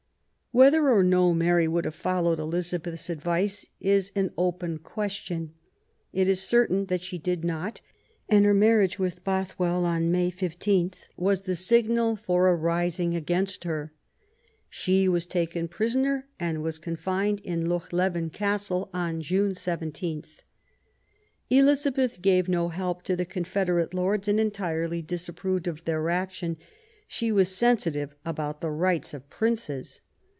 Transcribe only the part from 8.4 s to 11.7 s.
her marriage with Bothwell, on May 15, was the